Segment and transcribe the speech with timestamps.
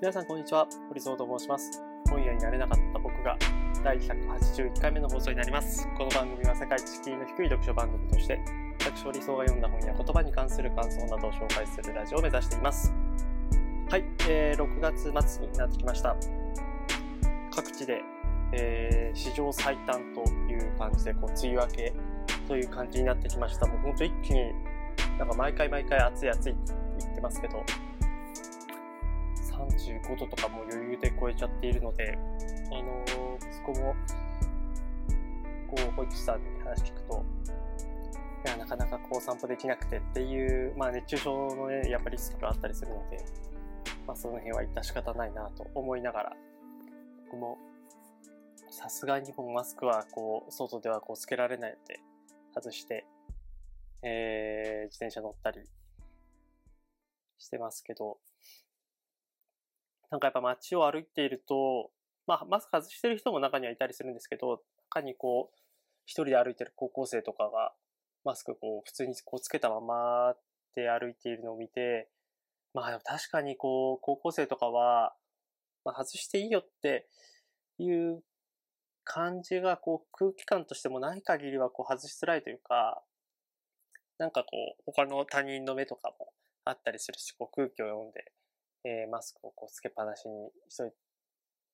[0.00, 1.82] 皆さんこんにちは、堀蔵と申します。
[2.08, 3.36] 本屋になれなかった僕が
[3.82, 5.88] 第181回目の放送になります。
[5.98, 8.38] この番組は世界知識の低い読書番組として、
[8.78, 12.94] 私堀蔵が読んだ本や言葉に関する感想などを紹介するラジオを目指しています。
[13.90, 15.02] はい、えー、6月
[15.36, 16.14] 末になってきました。
[17.52, 18.00] 各地で、
[18.52, 21.92] えー、史上最短という感じで、こう、梅雨明け
[22.46, 23.66] という感じになってきました。
[23.66, 24.52] もうほんと一気に、
[25.18, 27.64] なんか毎回毎回暑い暑いって言ってますけど、
[29.88, 32.18] 35度とかも余裕で超えちゃっているので、
[32.70, 33.94] あのー、息子も、
[35.68, 37.24] こう、保育士さんに話聞くと、
[38.44, 43.24] いや、なかなかこう散歩できなくてっていう、まあ熱中症のね、やっぱりリスクがあったりするので、
[44.06, 46.36] まあその辺は致し方ないなと思いながら、
[47.24, 47.58] 僕も、
[48.70, 52.00] さすがにもうマスクはこう、外ではこうつけられないので、
[52.54, 53.06] 外して、
[54.02, 55.60] えー、自転車乗ったり
[57.38, 58.18] してますけど、
[60.10, 61.90] なんかやっぱ街を歩いていると、
[62.26, 65.56] まあ、マスク外してる人も中にはいたりするんですけど、中にこう、
[66.06, 67.72] 一人で歩いてる高校生とかが、
[68.24, 70.34] マスクこう、普通にこうつけたまま
[70.74, 72.08] で歩いているのを見て、
[72.74, 75.14] まあ確かにこう、高校生とかは、
[75.84, 77.08] まあ、外していいよって
[77.78, 78.22] いう
[79.04, 83.02] 感じがこう、空気感としてもない限りはこう、外しづらいというか、
[84.18, 86.32] なんかこう、他の他人の目とかも
[86.64, 88.32] あったりするし、こう空気を読んで、
[88.84, 90.90] えー、マスクをこうつけっぱなしにしとい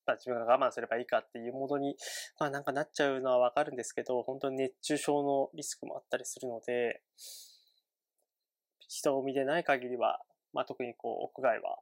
[0.05, 1.97] た自分が我慢すればいいかっていうものに、
[2.38, 7.02] まあなんかなっちゃうのはわかるんですけど、本当に熱中症のリスクもあったりするので、
[8.88, 10.20] 人を見てない限りは、
[10.52, 11.78] まあ特にこう屋外は、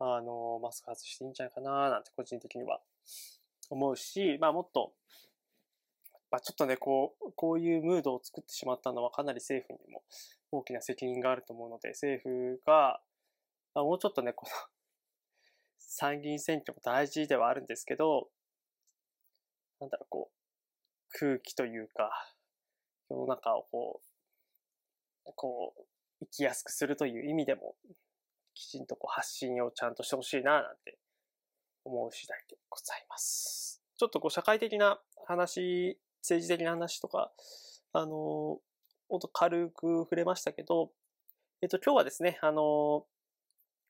[0.00, 2.80] あの、マスク外していいんじゃないかななんて個人的には
[3.70, 4.92] 思うし、まあもっと、
[6.30, 10.02] まあちょっとね、こう、こういうムードを作ってしまったのはかなり政府にも
[10.50, 13.00] 大きな責任があると思うので、政府が、
[13.74, 14.52] まあ、もうちょっとね、この
[15.78, 18.28] 参議院選挙も大事ではあるんですけど、
[19.80, 22.10] なんだろう、こう、空気というか、
[23.10, 24.00] 世の中をこ
[25.26, 25.84] う、こう、
[26.24, 27.74] 生きやすくするという意味でも、
[28.54, 30.98] きちんとこう発信をちゃんとしてほしいな、なんて
[31.84, 33.82] 思う次第でございます。
[33.96, 37.32] ちょっとこう、社会的な話、政治的な話とか、
[37.92, 38.60] あの、
[39.08, 40.90] もっと軽く触れましたけど、
[41.60, 43.06] えっと、今日はですね、あの、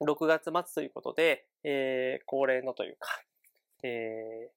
[0.05, 3.09] 6月末ということで、えー、恒例のというか、
[3.85, 4.51] え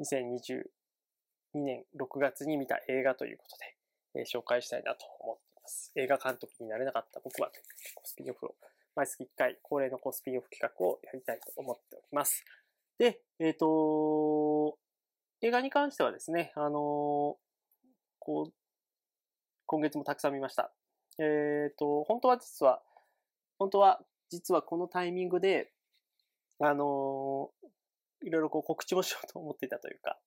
[0.00, 0.64] ー、2022
[1.54, 3.76] 年6月に見た映画ということで、
[4.14, 5.92] えー、紹介したいなと思っています。
[5.96, 7.50] 映画監督になれなかった僕は
[7.94, 8.56] コスピンオフを、
[8.94, 12.44] 毎月1回恒例のコスピンオフ企画をやりたいと思っております。
[12.98, 14.78] で、えっ、ー、と
[15.40, 17.38] 映画に関してはですね、あの
[18.18, 18.52] こう、
[19.66, 20.72] 今月もたくさん見ました。
[21.18, 22.82] えっ、と、本当は実は、
[23.58, 25.70] 本当は実はこのタイミングで、
[26.60, 27.50] あの、
[28.22, 30.18] いろいろこう告知もしようと思っていたというか、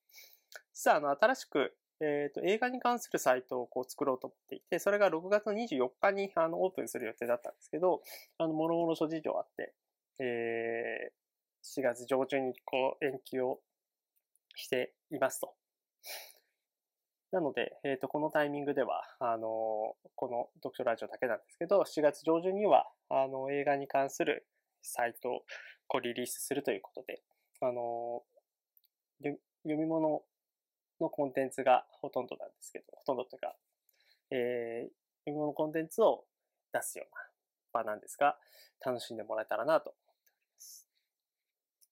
[0.74, 8.02] 実はあの、新しく、えっ、と、映画に関するサイトをこう作ろうと思っていて、それが6月24日にあのオープンする予定だったんですけど、
[8.38, 9.74] あの、もろもろ諸事情あって、
[10.20, 13.60] えー、4月上旬にこう延期を
[14.56, 15.56] していますと。
[17.32, 24.48] なので、えっ、ー、と、このタイミングでは、あの、この読書ラジオだけなんですけど、4月上旬には、あの、映画に関する
[24.82, 25.42] サイトを
[25.88, 27.22] こうリリースするということで、
[27.62, 28.24] あの、
[29.22, 29.40] 読
[29.78, 30.24] み物
[31.02, 33.56] のコンテンツがほとんどなんですけど、ほとんどというか、
[34.32, 34.90] えー、
[35.26, 36.24] 読み物コンテンツを
[36.74, 37.22] 出すような
[37.74, 38.38] 場なんですが、
[38.86, 40.88] 楽しんでもらえたらなと思っております。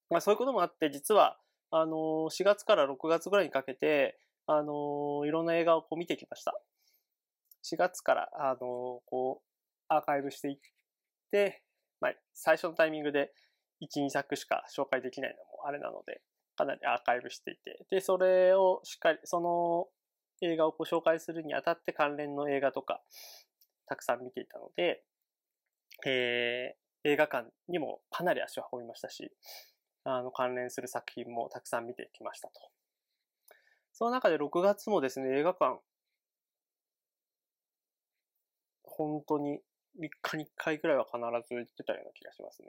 [0.09, 1.38] まあ、そういうこともあって、実は、
[1.72, 6.53] あの4月から6月ぐらいにかけて、あの、いろんな映画をこう見てきました。
[7.63, 9.45] 4月から、あの、こう、
[9.88, 10.57] アーカイブしていっ
[11.31, 11.63] て、
[12.00, 13.31] まあ、最初のタイミングで
[13.81, 16.22] 1、2作しか紹介できないのもあれなので、
[16.56, 19.88] かなりアーカイブしていて、で、それをしっかり、その
[20.41, 23.01] 映画をこう紹介するにあたって関連の映画とか、
[23.88, 25.03] たくさん見ていたので、
[26.06, 29.31] えー、映画館にもかなり足を運びましたし、
[30.03, 32.75] あの、関連する作品もたくさん見てきましたと。
[33.97, 35.80] その中で6月もですね、映画館、
[38.83, 39.62] 本当に
[39.97, 42.68] 3日に1回くらいは必ず行ってたような気がしますね。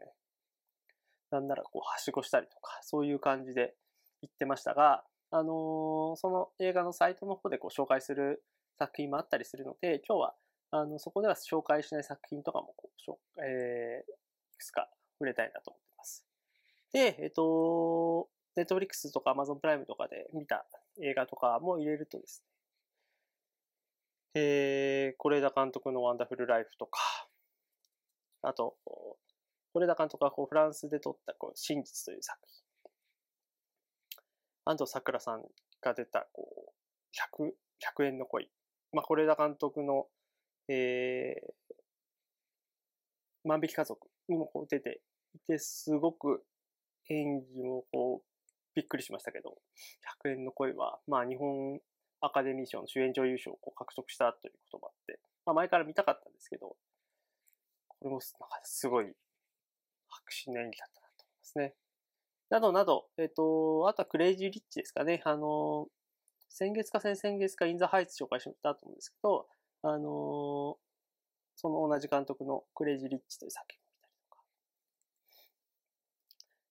[1.32, 3.74] なんならこう、はしごしたりとか、そういう感じで
[4.22, 5.02] 行ってましたが、
[5.32, 8.44] あのー、その映画のサイトの方でこう紹介する
[8.78, 10.34] 作品もあったりするので、今日は、
[10.70, 14.12] あの、そこでは紹介しない作品とかもこう、えー、
[14.54, 14.88] いくつか
[15.18, 16.24] 触れたいなと思っています。
[16.92, 20.64] で、えっ、ー、と、ネットフリックスとかアマゾンプライムとかで見た
[21.02, 22.44] 映画とかも入れるとです
[24.34, 27.00] ね、えー、是枝監督のワンダフルライフとか、
[28.42, 28.76] あと、
[29.74, 32.62] 是枝監督がこうフランスで撮ったこう真実という作品。
[34.66, 35.42] 安藤サクラさん
[35.80, 37.52] が出たこう100、
[38.02, 38.50] 100円の恋。
[38.92, 40.06] まあ、是枝監督の、
[40.68, 45.00] えー、万引き家族にもこう出て
[45.34, 46.44] いて、すごく
[47.08, 48.35] 演技もこう、
[48.76, 49.56] びっくりしましたけど、
[50.22, 51.80] 100円の恋は、まあ日本
[52.20, 56.76] アカデミー賞の主演女優賞を獲得したということもあって、まあ前から見たかったんですけど、
[57.88, 59.06] これもなんかすごい
[60.08, 61.74] 迫真の演技だったなと思いますね。
[62.50, 65.22] などなど、えっ、ー、と、あとはクレイジーリッチですかね。
[65.24, 65.88] あの、
[66.48, 69.48] 先月か先々月かインザハイツ紹介したと思うんですけど、
[69.82, 70.76] あの、
[71.56, 73.80] その同じ監督のクレイジーリッチという作品、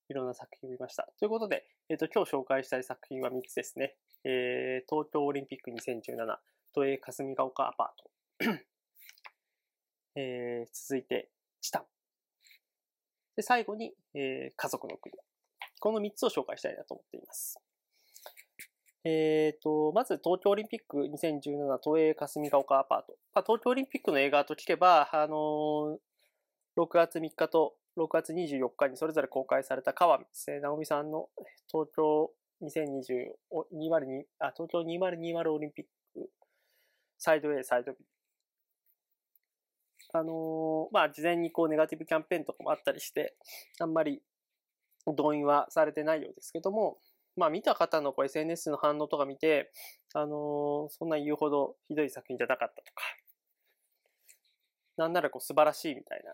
[0.10, 1.08] いろんな作品を見ました。
[1.20, 3.96] ということで、えっ、ー、と、今日紹介したい作品は3つですね。
[4.24, 6.38] えー、東京オリンピック2017、
[6.74, 8.62] 都営霞ヶ丘アパート。
[10.16, 11.30] えー、続いて、
[11.62, 11.84] チタン。
[13.36, 15.16] で、最後に、えー、家族の国。
[15.80, 17.60] この3つを紹介したいなと思っています。
[19.04, 23.18] えっ、ー、と、まず東京オリンピック2017東映霞ヶ丘アパート。
[23.34, 25.98] まあ、東京オリンピックの映画と聞けば、あのー、
[26.78, 31.30] 6月3日と6月24日にそれぞれ公開された川瀬直美さんの
[31.72, 32.32] 東京
[32.62, 36.30] 2020-202あ東京2020オリンピック
[37.18, 37.98] サイド A、サイド B。
[40.14, 43.36] あのー、まあ、事前にこうネガティブキャンペーンとかもあったりして、
[43.80, 44.22] あんまり
[45.08, 46.98] 動員はされてないようですけども、
[47.36, 49.72] まあ見た方のこう SNS の反応とか見て、
[50.14, 53.02] あのー、そんな言うほどひどい作品じゃなかったとか、
[54.98, 56.34] なんならこう素晴らしいみたいな、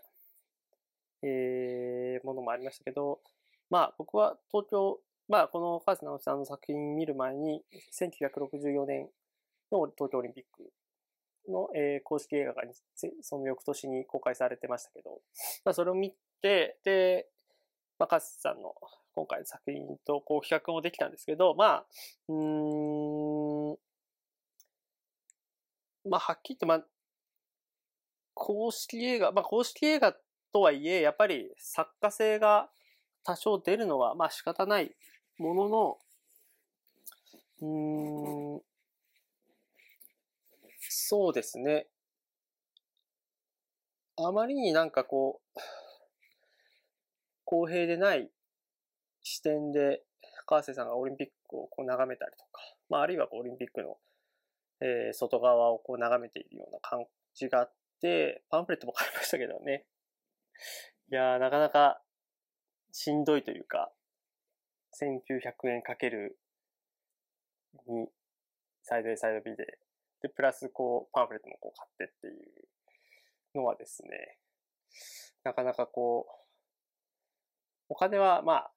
[1.24, 3.20] えー、ものもありましたけど、
[3.70, 7.64] まあ僕は東京、まあこの川瀬直さんの作品見る前に、
[7.94, 9.10] 1964年
[9.72, 10.72] の東京オリンピック
[11.52, 12.64] の、えー、公式映画が
[13.22, 15.22] その翌年に公開されてましたけど、
[15.66, 17.28] まあ、それを見て、で、
[17.98, 18.74] まあ、カスさんの
[19.14, 21.86] 今回の作品とこう比較もできたんですけど、まあ、
[22.30, 23.78] うーん、
[26.10, 26.84] まあ、はっきり言って、まあ、
[28.34, 30.22] 公式映画、まあ、公式映画っ
[30.54, 32.70] とはいえ、やっぱり作家性が
[33.24, 34.92] 多少出るのは、まあ仕方ない
[35.38, 35.98] ものの、
[37.62, 38.62] うん、
[40.90, 41.88] そうですね。
[44.18, 45.60] あまりになんかこう、
[47.46, 48.30] 公平でない
[49.24, 50.04] 視点で、
[50.46, 53.98] 川瀬さんがオリンピックをこう眺めたりとか、まあ、あるいはこうオリンピックの、
[54.82, 57.06] えー、外側をこう眺めているような感
[57.36, 59.86] じがあって、パンフレットも買いましたけどね。
[61.12, 62.02] いやー、なかなか
[62.92, 63.92] しんどいというか、
[65.00, 66.38] 1900円かける
[67.88, 68.08] 2、
[68.84, 69.80] サイド A、サイド B で、
[70.22, 72.30] で、プラスこう、パンフレットもこう買ってってい
[73.56, 74.38] うのはですね、
[75.44, 76.42] なかなかこう、
[77.90, 78.72] お金はまあ、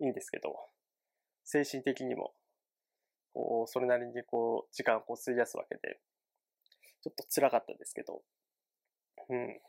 [0.00, 0.54] いいんですけど、
[1.44, 2.34] 精神的にも、
[3.32, 6.00] こう、それなりにこう、時間をこう費やすわけで、
[7.02, 8.22] ちょっと辛かったですけど、
[9.28, 9.60] うん。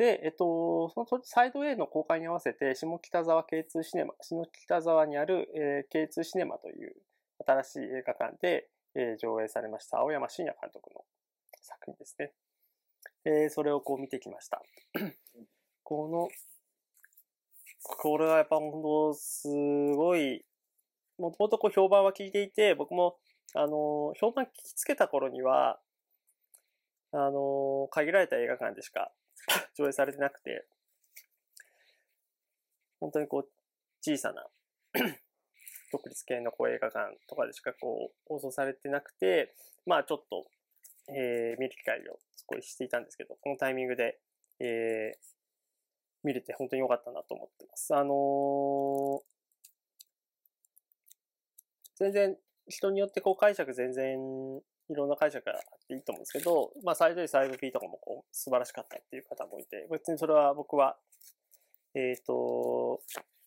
[0.00, 6.96] で、えっと、そのサイド A の公開に合わせて、下北沢 K2 シネマ、下北沢にある、えー、K2 シネマという
[7.46, 11.04] 新しい映画館で、えー、上映されました青山真也監督の
[11.60, 12.32] 作品ですね。
[13.26, 14.62] えー、それをこう見てきました。
[15.84, 16.28] この
[17.82, 19.48] これはやっぱ本当す
[19.94, 20.46] ごい、
[21.18, 23.18] もともとこう評判は聞いていて、僕も、
[23.54, 25.78] あの、評判聞きつけた頃には、
[27.12, 29.12] あの、限られた映画館でしか
[29.76, 30.66] 上映されてなくて、
[33.00, 33.50] 本当にこう、
[34.02, 34.48] 小さな
[35.92, 39.54] 独立系のこう映画館とかでしかこう放送されてなくて、
[39.86, 40.50] まあちょっと、
[41.08, 42.18] えー、見る機会を
[42.52, 44.20] 少ししていたんですけど、このタイミングで、
[44.58, 45.18] えー、
[46.22, 47.94] 見れて本当に良かったなと思ってます。
[47.94, 49.22] あのー、
[51.96, 60.96] 全然人によってこう解釈全然いろんな解釈があっていいと思うんですけど、まあサイド A、サイド B とかもこう素晴らしかったっていう方もいて、別にそれは僕は、
[61.94, 63.00] えっ、ー、と、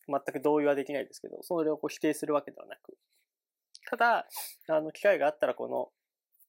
[0.08, 2.98] 全く同意はできないですけど、それをこう否定するわけではなく、
[3.90, 4.28] ただ、
[4.70, 5.92] あの、機会があったらこの、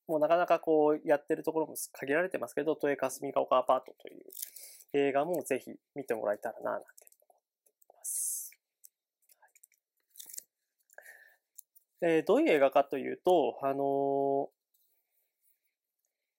[0.06, 4.22] もうなかなかこうやってるところも限られてますけど、都営霞ヶ丘アパートという、
[4.94, 6.86] 映画もぜひ見てもらえたらな、なんて
[7.20, 8.52] 思っています。
[12.00, 14.48] えー、どういう映画かというと、あのー、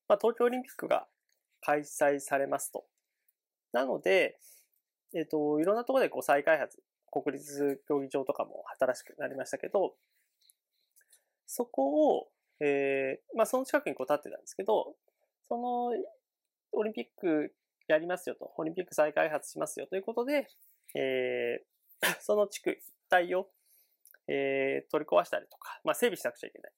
[0.07, 1.07] まあ、東京オリンピックが
[1.61, 2.85] 開催されますと。
[3.71, 4.39] なので、
[5.13, 6.81] えっ、ー、と、いろんなところでこう再開発、
[7.11, 9.95] 国立競技場とかも新しくなりましたけど、
[11.47, 12.27] そこを、
[12.59, 14.95] えー、まあ、その近くにこう立ってたんですけど、
[15.47, 15.91] その
[16.71, 17.53] オリンピック
[17.87, 20.47] やりますよと、オリンピック再開発しますよということで、
[20.95, 22.83] えー、 その地区一
[23.13, 23.49] 帯を、
[24.27, 26.71] えー、取り壊したりとか、まあ、整備しなくちゃいけない。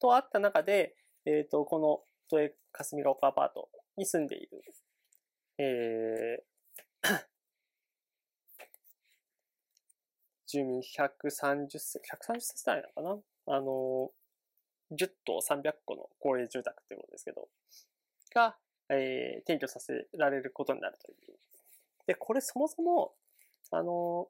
[0.00, 0.96] とあった中で、
[1.26, 4.62] えっ、ー、と、この都営霞ヶ丘アパートに住んでいる、
[5.58, 7.24] えー、
[10.46, 13.56] 住民130世、130世帯なのかな？
[13.56, 14.10] あの、
[14.92, 17.48] 10棟300個の公営住宅っていうことですけど、
[18.34, 18.56] が、
[18.90, 21.38] えー、転居させられることになるという。
[22.06, 23.14] で、これそもそも、
[23.70, 24.28] あの、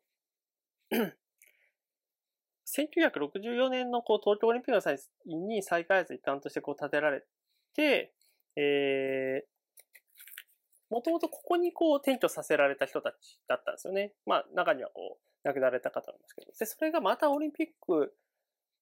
[2.76, 7.22] 1964年のこう東京オリンピックの際に再開発一環としてこう建てられ
[7.74, 8.12] て、
[8.56, 9.54] えー、
[10.90, 14.12] もともとここにこう転居させられた人たちだったんですよね。
[14.26, 16.52] まあ中にはこう亡くなられた方なんですけど。
[16.58, 18.14] で、それがまたオリンピック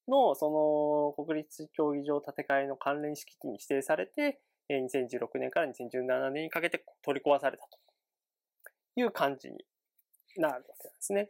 [0.07, 7.77] のその国立競技場建て替えの関連敷地に指定されて、2016年から2017年にかけて取り壊されたと
[8.95, 9.57] いう感じに
[10.37, 11.29] なるわけなんですね。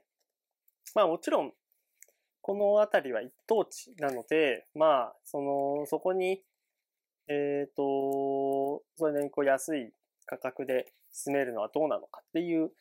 [0.96, 1.53] まあもちろん、
[2.44, 6.44] この辺りは一等地なので、まあ、その、そこに、
[7.30, 9.94] えっ、ー、と、それなりにこう安い
[10.26, 12.72] 価格で住めるのはどうなのかっていう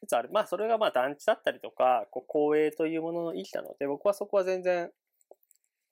[0.00, 0.28] 説ある。
[0.32, 4.90] まあ、それがまあ団地だったりとか、こう公営というものの意義なので、僕はそこは全然、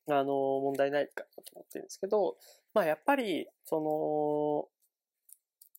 [0.09, 2.37] あの、問題ないかなと思ってるんですけど、
[2.75, 3.83] まあ、やっぱり、その、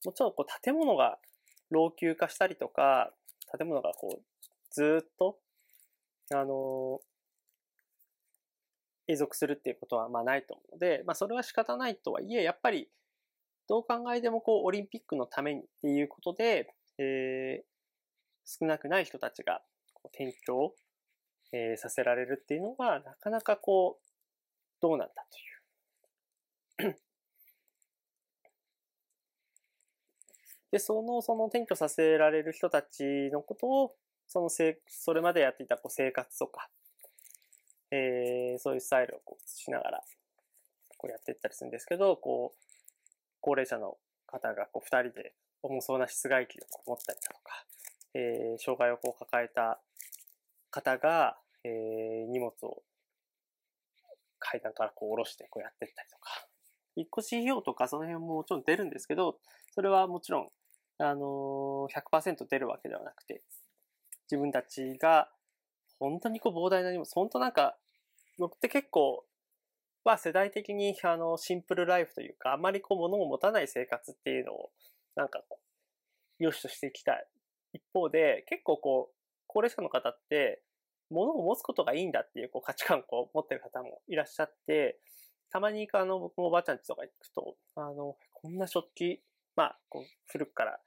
[0.06, 1.20] もちろんこう建物が
[1.70, 3.12] 老朽化したりとか、
[3.58, 4.24] 建物がこう、
[4.72, 5.38] ずっと、
[6.32, 7.02] あの、
[9.12, 12.90] 永続するっていうことはまあないと思うので、まあそれは仕方ないとはいえ、やっぱり
[13.68, 17.66] どう考えてもこうオリンピックのためにっていうことで、えー、
[18.46, 19.62] 少なくない人たちが
[19.94, 20.76] こう転居
[21.54, 24.04] えー、させられるっていうのはなかなかこう
[24.82, 25.14] どうなんだ
[26.80, 26.96] という。
[30.72, 33.96] で、その、その転居させられる人たちのことを、
[34.28, 36.70] そのせ、それまでやっていたこう生活とか、
[37.92, 40.04] えー、そういうスタイルをこうしながら、
[40.98, 42.62] こうやっていったりするんですけど、こう、
[43.42, 45.34] 高齢者の方がこう二人で
[45.64, 47.66] 重そうな室外機を持ったりだとか、
[48.14, 49.80] えー、障害をこう抱えた
[50.70, 52.84] 方が、えー、荷物を
[54.40, 56.48] 階段からこう下ろしてこうやっていったりとか、
[56.96, 59.38] 引っ越し費用とかその辺ももちろん出るんですけど、
[59.74, 60.50] それはもちろん、
[61.00, 63.42] あのー、100%出るわけではなくて、
[64.30, 65.30] 自分たちが
[66.00, 67.78] 本当にこう膨大な荷物、本当なんか、
[68.42, 69.24] 僕って結構、
[70.04, 74.72] まあ世代的にあのシンプルライフというか、あまりこう物を持たない生活っていうのを、
[75.16, 75.60] なんかこ
[76.40, 77.28] う、良しとしていきたい。
[77.74, 79.16] 一方で、結構こう、
[79.48, 80.62] 高齢者の方って、
[81.12, 84.98] 物を持つことがいいんだっていうこう価値観を持ってる方もいらっしゃって、
[85.52, 89.22] たまにあの僕もおばあちゃんちとか行くと、あの、こんな食器、
[89.56, 89.80] まあ、
[90.28, 90.80] 古くから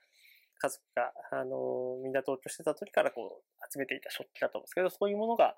[0.58, 5.54] 家族が、あの、みんな同居してた時からこう集めていた食器だと思うんですけど、そういうものが、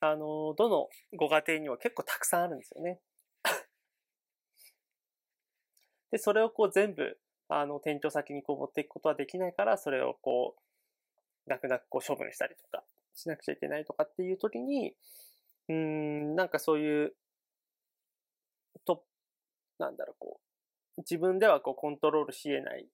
[0.00, 3.00] あの、どのご家庭には結構たくさんあるんですよね。
[6.10, 14.94] で、それをこう全部、あの、店長先にこう持っていくことはできないから、それをこう、泣く泣くこう処分したりとかしなくちゃいけないとかっていう時に、
[15.68, 17.16] うん、なんかそういう、
[18.84, 19.04] と、
[19.78, 20.40] なんだろう、こ
[20.96, 22.88] う、自分ではこうコントロールし得ない、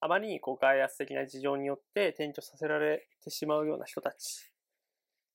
[0.00, 4.51] あまりにこう外圧的な事情によって転居させられてしまうような人たち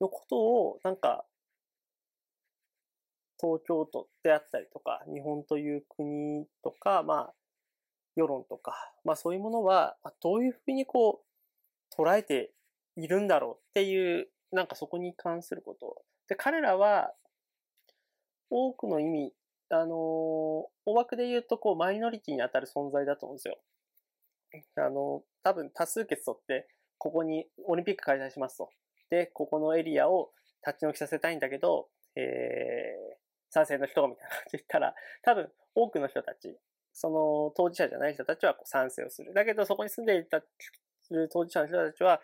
[0.02, 1.26] のことを、なんか、
[3.40, 7.34] 東京都であったりとか、日本という国とか、まあ、
[8.16, 8.74] 世論とか、
[9.04, 12.52] まあそういうものは、どういうふうにこう、捉えて
[12.96, 16.04] いるんだろうっていう、なんかそこに関すること。
[16.28, 17.14] で、彼らは、
[18.50, 19.34] 多くの意味、
[19.70, 23.60] あのー、大枠で言うと、こう、マイノリティに当たる存在だと思うんですよ。
[24.78, 28.70] あのー、多分多数決取って、ここにオリンピック開催しますと。
[29.10, 30.32] で、ここのエリアを
[30.66, 33.18] 立ち退きさせたいんだけど、えー、
[33.50, 36.58] 賛成の人みたいな感じで言ったら、多分多くの人たち、
[36.94, 39.34] その当事者じゃない人たちはこう賛成をする。
[39.34, 40.42] だけどそこに住んでいた
[41.32, 42.22] 当事者の人たちは、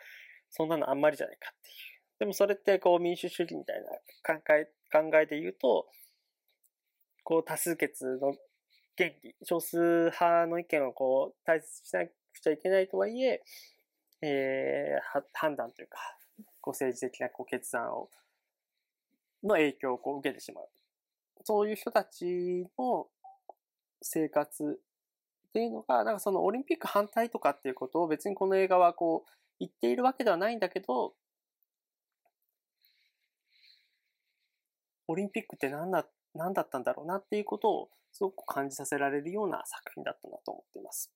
[0.50, 1.76] そんなのあんまりじゃないかっていう。
[2.20, 5.88] でもそれってこう民主主義みたいな考え、考えで言うと、
[7.24, 8.34] こう多数決の
[8.98, 12.12] 原理、少数派の意見をこう大切にしなく
[12.42, 13.42] ちゃいけないとはいえ、
[14.22, 15.98] えー、判断というか、
[16.64, 18.10] こう政治的なこう決断を、
[19.44, 20.70] の影響をこう受けてしまう。
[21.44, 23.08] そういう人たちの
[24.02, 24.80] 生活
[25.50, 31.14] っていうのが、なんかそのオリンピック反対とかっていうことを別にこの映画はこう言っているわけではないんだけど、
[35.10, 41.12] オリンピックって何だ何だったんだろうなっていうことをすごく感じさせられるような作品だったなと思っています。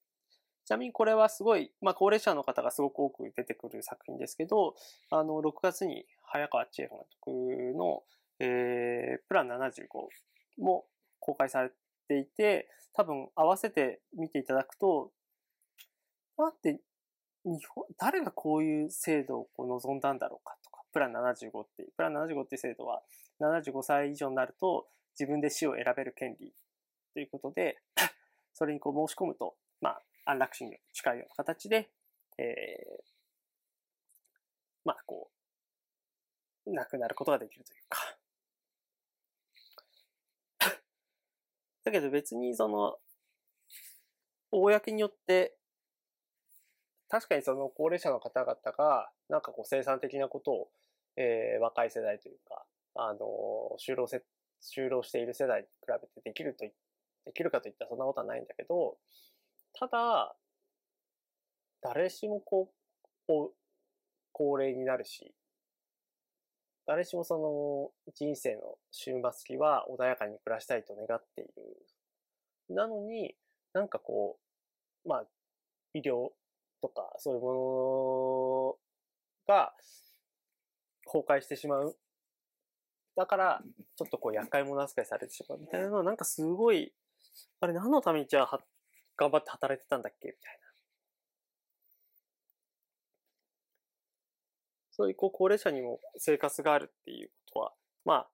[0.67, 4.75] ちなみにこれはすごい、まあ、高齢者の方がすごく多く出てくる作品ですけど、
[5.09, 8.03] あの、6月に早川千恵監督の、
[8.41, 9.87] えー、プラン75
[10.59, 10.83] も
[11.21, 11.71] 公開され
[12.09, 15.13] ていて、多分合わせて見ていただくと、
[16.37, 16.81] なんで
[17.45, 23.01] 日本、誰がこういう制度をこう望んだんだろうかとか、プラン75っていう、プラン75っていう制度は、
[23.39, 26.53] 75歳以上になると自分で死を選べる権利
[27.13, 27.77] ということで、
[28.53, 31.89] それにこう申し込むと、まあ、安楽死に近いような形で、
[32.37, 33.03] えー、
[34.85, 35.29] まあ、こ
[36.65, 38.17] う、亡くなることができるというか。
[41.83, 42.99] だけど別にその、
[44.51, 45.57] 公によって
[47.09, 50.69] 確かにその高齢者の方々が、なんかこう生産的なことを、
[51.15, 52.65] えー、若い世代というか、
[52.95, 53.19] あの
[53.79, 54.23] 就労せ、
[54.61, 58.97] 就労している世代に比べてできると、できるかといったらそんなことはないんだけど、
[59.79, 60.35] ただ、
[61.81, 62.71] 誰しもこ
[63.27, 63.53] う、
[64.31, 65.35] 高齢になるし、
[66.87, 67.37] 誰しもそ
[68.07, 71.53] の人生の終末期は穏やかに暮らしたいと願っている。
[72.69, 73.35] なのに、
[73.73, 74.39] なんかこ
[75.05, 75.25] う、まあ、
[75.93, 76.29] 医療
[76.81, 78.77] とか、そういうも
[79.47, 79.73] のが
[81.05, 81.95] 崩壊してしまう。
[83.15, 83.61] だから、
[83.95, 86.93] ちょっとこう、厄介者扱いされてしまうみたいなのは、なんかすごい、
[87.59, 88.59] あれ何のためにじゃあ、
[89.17, 90.27] 頑張って働いてたんだっけ？
[90.27, 90.67] みたいな。
[94.91, 97.73] そういうこう高齢者にも生活があるっていうことは、
[98.05, 98.29] まあ、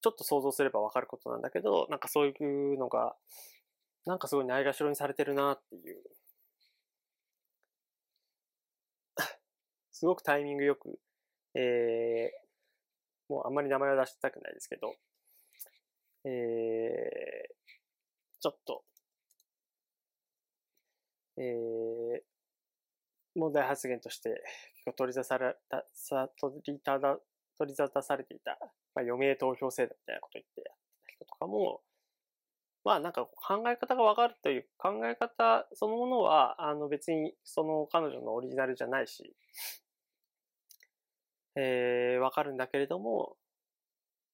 [0.00, 3.16] ちょっと想像すればわかることなんだけど、なんかそういうのが、
[4.06, 6.02] なんかすごいないがしろにされてるなっていう
[9.90, 10.98] すごくタイミングよく、
[11.54, 14.94] えー、もうあんまり名前は出したくないですけど、
[16.24, 17.54] えー、
[18.40, 18.84] ちょっと、
[21.36, 22.20] えー、
[23.34, 24.42] 問題発言として
[24.74, 27.18] 結構取り出された、さ取りただ、
[27.58, 28.58] 取り沙汰されていた、
[28.94, 31.80] まあ、余命投票制度みたいなこと言ってやった人とかも、
[32.84, 39.34] まあなんか考え方がわかるという考え方そのものは、あの別にその彼女のオリジナルじゃないし、
[41.56, 43.36] えー、わかるんだけれども、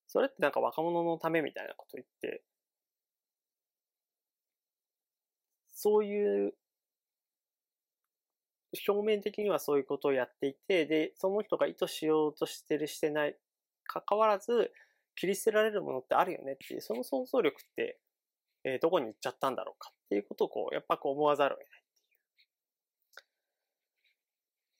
[0.08, 2.42] それってなんか若者のためみたいなこと言って、
[5.72, 6.54] そういう、
[8.86, 13.36] 表面的にはそういうことをやっていて、で、その人が意図しようとしてるしてない、
[13.84, 14.72] かかわらず、
[15.16, 17.98] 切り捨てられるものってあるよねっていう、その想像力って、
[18.64, 21.80] えー、どこに行っちゃったんだろうかっていうことをこう、やっぱこう思わざるを得ない。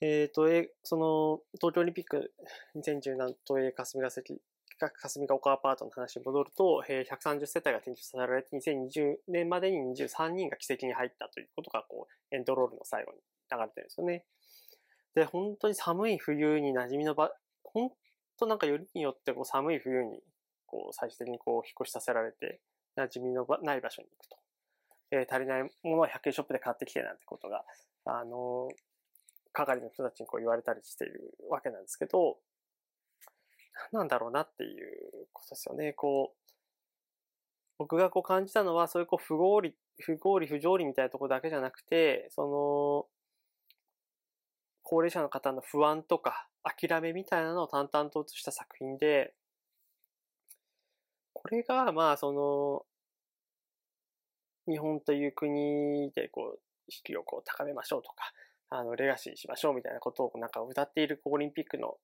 [0.03, 2.33] えっ、ー、と、え、その、東京オリンピック
[2.77, 4.41] 2017都営霞が関、
[4.79, 13.19] 霞ヶ丘アパートの話に戻ると、えー、130世帯が転出させられて、2020年までに23人が奇跡に入ったということが、こう、エンドロールの最後に
[13.51, 14.25] 流れてるんですよね。
[15.15, 17.31] で、本当に寒い冬に馴染みの場、
[17.65, 17.91] 本
[18.39, 20.23] 当なんかよりによってこう寒い冬に、
[20.67, 22.61] こう、最終的にこう、引っ越しさせられて、
[22.97, 24.37] 馴染みのない場所に行くと。
[25.13, 27.65] えー、足りないものは100円ショップで買ってきてなんてことが、
[28.05, 28.91] あのー
[29.53, 32.39] 係の人たちにこう言われたりしているわけなんですけど、
[33.93, 35.93] 何なんだろうなっていうことですよね。
[35.93, 36.37] こう、
[37.79, 43.07] 僕がこう感じたのは、そういうこう不合理、不合理、不条理みたいなところだけじゃなくて、その、
[44.91, 49.35] 高齢者の方の不安とか諦めみたいなのを淡々と映した作品で、
[51.33, 52.83] これが、まあ、その、
[54.67, 58.33] 日本という国でこう、意識をこう高めましょうとか、
[58.69, 61.95] あの、レガシーしましょうみたいなことをなんか歌っているオリンピックの、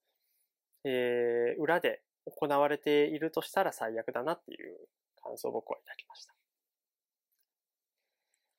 [0.84, 4.76] えー、裏で行われているとしたら最悪だなっていう
[5.24, 6.34] 感想を僕はいただきました。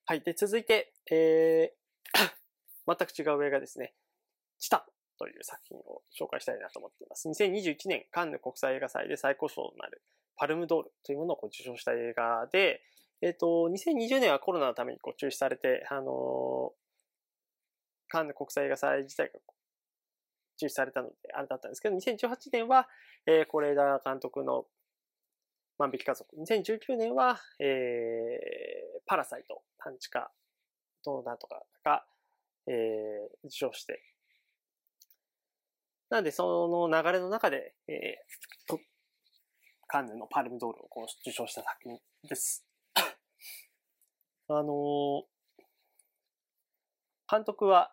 [0.07, 0.19] はい。
[0.19, 3.93] で、続いて、えー、 全く違う映画ですね。
[4.59, 4.85] チタ
[5.17, 7.29] という作品を紹介したいなと思っています。
[7.29, 10.01] 2021年カンヌ国際映画祭で最高賞となる
[10.35, 12.81] パルムドールというものを受賞した映画で、
[13.21, 16.87] えっ、ー、と、2020年はコロナのためにこう中止されて、あのー
[18.09, 19.39] カンヌ国際映画祭自体が
[20.57, 22.87] 中止されたので、あれだったんですけど、2018年は、
[23.25, 24.65] えー、是枝監督の
[25.77, 26.35] 万引き家族。
[26.37, 30.31] 2019年は、えー、パラサイト、パンチカ、
[31.05, 32.05] どうだとかが、
[32.67, 34.01] えー、受賞して。
[36.09, 38.77] なんで、その流れの中で、えー、
[39.87, 42.65] カンヌのパルムドールをこう受賞した作品です。
[44.49, 45.23] あのー、
[47.29, 47.91] 監督は、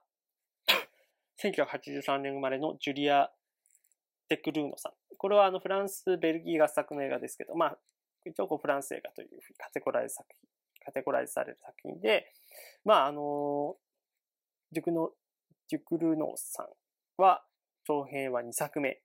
[1.42, 3.30] 1983年生まれのジュリア・
[4.28, 4.92] デクルーノさん。
[5.18, 7.78] これはあのフランス、ベルギー合作の映画ですけど、まあ、
[8.24, 10.48] 一応こうフランス映画というふうにカテゴライズ作品、
[10.84, 12.32] カテゴライズされる作品で、
[12.84, 13.74] まああの、
[14.72, 15.10] デュクノ、
[15.70, 16.66] デュクルノさん
[17.20, 17.44] は、
[17.86, 19.00] 長編は2作目。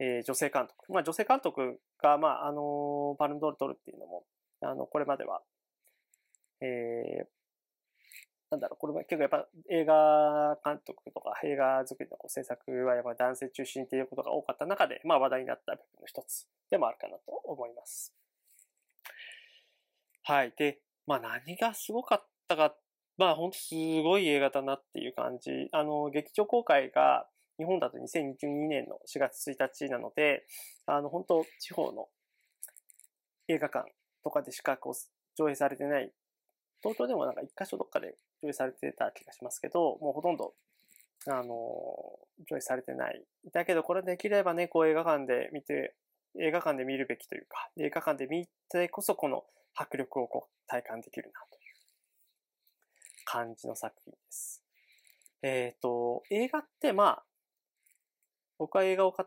[0.00, 0.92] えー、女性監督。
[0.92, 4.24] まあ、女性監督が、まあ、あのー、パルムドール取るっていうのも、
[4.60, 5.42] あの、これまでは、
[6.60, 7.26] えー、
[8.50, 18.14] なんだろう、これも結構やっぱ映画監督とか映画作りの制作はやっぱ男性中心っていうことが多かった中で、まあ話題になった部分の一つでもあるかなと思います。
[20.22, 20.52] はい。
[20.56, 22.74] で、まあ何がすごかったか、
[23.16, 25.68] まあ本当すごい映画だなっていう感じ。
[25.72, 27.26] あの、劇場公開が
[27.58, 30.46] 日本だと2022年の4月1日なので、
[30.86, 32.08] あの本当地方の
[33.48, 34.94] 映画館とかでしかこう
[35.36, 36.10] 上映されてない
[36.84, 40.52] 東京でもなんか一箇所どっかで上映されてた気がしますけど、もうほとんど、
[41.26, 41.48] あの、
[42.46, 43.24] 上映されてない。
[43.54, 45.94] だけど、これできればね、こう映画館で見て、
[46.38, 51.64] 映画館で見るべきというか、映画館で見てこそこの迫力をこう体感できるなという
[53.24, 54.62] 感じの作品です。
[55.40, 57.24] えっ、ー、と、映画ってまあ、
[58.58, 59.24] 僕は映画を語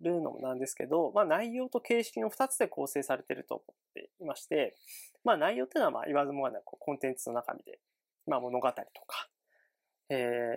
[0.00, 4.76] るのもなんですけど、まあ内容と形式の2つで構成されていると思っていまして、
[5.24, 7.78] まあ内容っていうのはまあ言わずもがなコンテンツの中身で、
[8.26, 9.28] まあ物語とか、
[10.08, 10.14] え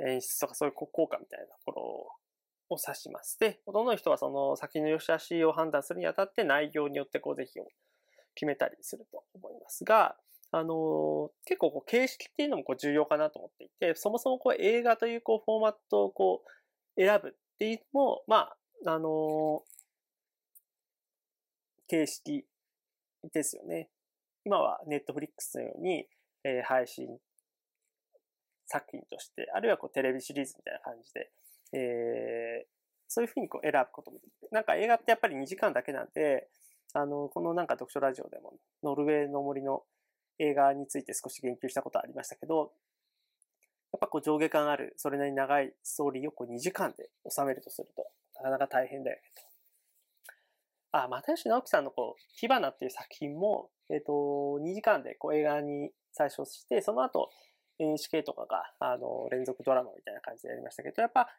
[0.07, 1.81] ー、演出とかそういう効果みたいなところ
[2.69, 3.39] を指します。
[3.39, 7.67] で、ほとんどの人はその先の良し悪しを判断するにあたって内容によってこう是非を
[8.33, 10.15] 決めたりすると思いますが、
[10.51, 16.43] あのー、結構こう形式っていうのもこう重要かなと思っていて、そもそもこう映画というこうフォーマットをこ
[16.97, 18.49] う選ぶっていうのも、ま
[18.85, 19.63] あ、あの、
[21.87, 22.45] 形式
[23.31, 23.89] ですよね。
[24.43, 26.05] 今はネットフリックスのように、
[26.43, 27.07] えー、配信
[28.67, 31.31] 作品として、あるいはこうテレビシリーズみたいな感じで、
[31.73, 32.67] えー、
[33.07, 34.49] そういうふうにこう選ぶこともできる。
[34.51, 36.49] なんか映画ってやっぱり2時間だけなんで、
[36.93, 39.83] あの、このなんか読書ラジオでも、ノルウェーの森の
[40.39, 42.73] 映画について少し言及したことありましたけど、
[43.95, 48.05] やっぱこう上下感ある、それなりに長いストーリーをこう2時間で収めるとすると、
[48.35, 49.43] なかなか大変だよねと。
[50.91, 57.29] あ、又吉直樹さんのこう、火花っていう作品も、えっ、ー、と、2時間でこう映画に最初して、その後、
[57.79, 61.29] NHK とかが、あの、連続ドラマみたいな感じでやりましたけど、やっぱ、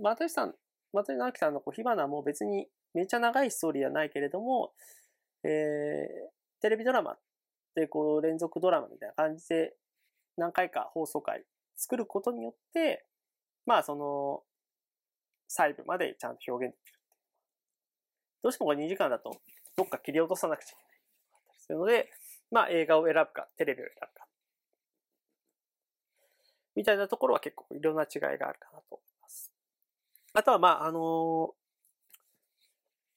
[0.00, 0.54] 又吉さん、
[0.94, 4.72] 又吉直樹さんのこう火花も別にめっちゃ長いストーリーはないけれども、
[5.44, 7.18] えー、テレビドラマっ
[7.74, 9.74] てこう連続ドラマみたいな感じで
[10.36, 11.44] 何回か放送回
[11.76, 13.06] 作ることによって、
[13.66, 14.42] まあその
[15.48, 16.98] 細部までちゃんと表現できる。
[18.42, 19.36] どうしてもこれ2時間だと
[19.76, 20.96] どっか切り落とさなくちゃいけない。
[21.58, 22.10] するので、
[22.50, 24.26] まあ映画を選ぶか、テレビを選ぶか。
[26.74, 29.50] みたいなところは結構いろんな違いがあるかなと思います。
[30.34, 31.02] あとはまあ、あのー、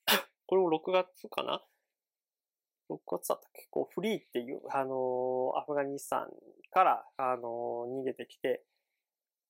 [0.48, 1.62] これも6月かな
[2.90, 3.68] ?6 月だったっけ？
[3.70, 6.30] こうフリーっていう、あの、アフガニスタン
[6.72, 8.64] から、あの、逃げてきて、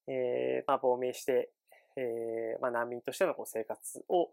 [0.08, 1.52] えー、まあ亡命して、
[1.96, 4.32] えー、まあ難民としてのこう生活を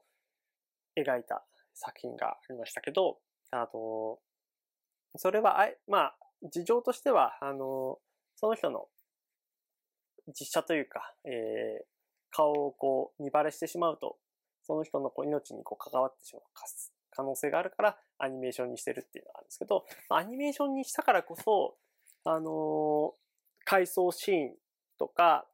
[0.96, 3.18] 描いた作品がありましたけど、
[3.50, 4.18] あの、
[5.16, 7.98] それは、あまあ、事情としては、あの、
[8.34, 8.88] その人の
[10.28, 11.84] 実写というか、えー、
[12.30, 14.18] 顔をこう見バレしてしまうと、
[14.62, 16.42] その人のこう命にこう関わってしまう
[17.10, 21.76] 可能性があるからアニメーションにしてるっていうのがあるんですけど、アニメーションにしたからこそ、
[22.24, 23.14] あの、
[23.64, 24.54] 回想シーン
[24.98, 25.46] とか、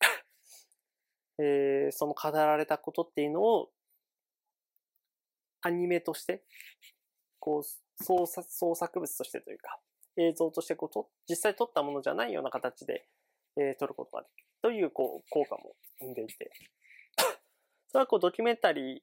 [1.38, 3.70] えー、その語られたことっていうのを
[5.62, 6.44] アニメとして、
[7.38, 9.80] こう、創作、創作物としてというか、
[10.16, 13.06] 映像としてこうと、実際撮ったものじゃないような形で、
[13.56, 14.46] えー、撮ることができる。
[14.62, 16.50] という、こう、効果も生んでいて、
[17.88, 19.02] それはこう、ドキュメンタリー、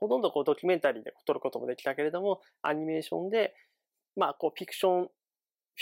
[0.00, 3.54] ほとんどこう、ドキュメンタリーで撮ることもできたけれども、アニメーションで、
[4.16, 5.10] まあ、こう、フィクション、フ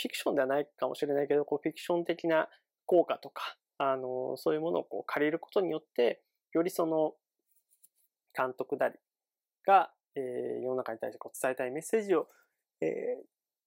[0.05, 2.49] ィクションではないかもしれないけど、こう、フィクション的な
[2.85, 6.21] 効果とか、あの、そういうものをこう、借りることによって、
[6.53, 7.15] よりその、
[8.35, 8.95] 監督なり、
[9.65, 12.27] が、えー、世の中に対してこう伝えたいメッセージを、
[12.81, 12.87] えー、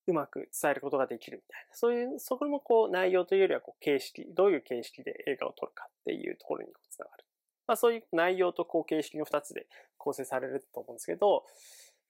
[0.08, 1.76] うまく伝えることができるみたいな。
[1.76, 7.24] そういう、そこもこう内容というよりはこう形式、どういう形式で映画を撮るかっていうところにつながる。
[7.66, 9.66] まあそういう内容とこう形式の二つで
[9.98, 11.44] 構成されると思うんですけど、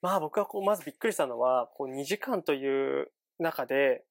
[0.00, 4.04] まあ僕はこうまずびっくりしたのは、こう2時間という中で、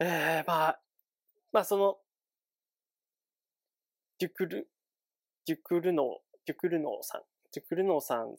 [0.00, 0.80] えー、まあ、
[1.52, 1.96] まあその、
[4.18, 4.68] デュクル、
[5.46, 6.06] デュクルノー、
[6.46, 7.22] デュクルノーさん
[7.54, 8.34] ジクルノーさん、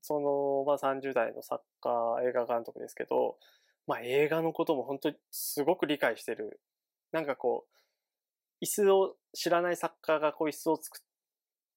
[0.00, 1.90] その、まあ、30代の作家、
[2.28, 3.36] 映画監督ですけど、
[3.88, 6.60] まあ、映画のことも本当にすごく理解してる。
[7.10, 7.73] なんかこう、
[8.64, 11.00] 椅子を知らない作家がこう椅子を作っ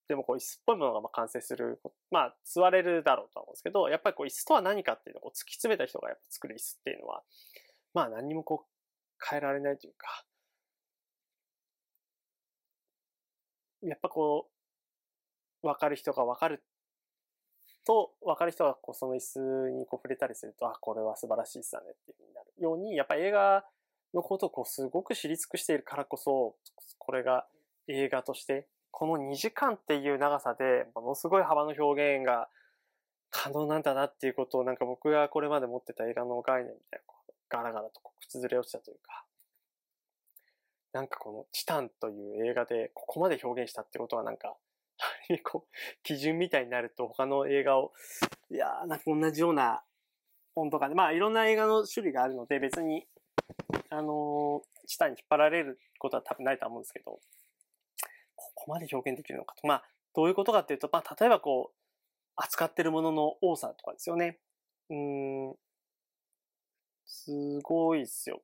[0.08, 1.82] てもこう椅子っぽいものがまあ完成する。
[2.12, 7.24] まあ、座れるだろうとは思うんですけど、やっぱりこう椅子とは何かっていうのを突き詰めた人がやっぱ作る椅子っていうのは、
[7.94, 8.68] まあ何にもこう、
[9.30, 10.24] 変えられないというか、
[13.84, 14.48] やっぱこ
[15.64, 16.64] う、わかる人がわかる
[17.86, 23.66] と、わかる人がこうその椅子にこう触れたりすると、あ、これは素晴らしい椅子だねっていうふうになるように、やっぱ映画
[24.14, 26.56] のことをこうすごく知り尽くしているからこそ、
[26.98, 27.46] これが
[27.88, 32.50] 映画として、この2時間っていう長さで、ものすごい幅の表現が
[33.30, 37.14] 可能なんだなっていうことを、なんか僕がこれまで持ってた映画の概念みたいな、
[37.50, 39.26] ガラガラとこう崩れ落ちたというか、
[40.94, 44.56] なんかこのチタンという映画でここまで表現したってことはなんか、
[45.44, 47.94] こう、基準みたいになると他の映画を、
[48.50, 49.84] いやー、なんか同じような
[50.56, 53.08] 温度感で、まあいろんな映画の種類があるので別に、
[53.90, 57.20] あのー、チタンに引っ張られることは多分ないと思うんですけど、
[58.36, 59.68] ここまで表現できるのかと。
[59.68, 59.84] まあ、
[60.16, 61.78] どういうことかっていうと、まあ例えばこう、
[62.36, 64.40] 扱ってるものの多さとかですよね。
[64.90, 65.56] うん、
[67.06, 68.42] すごいですよ。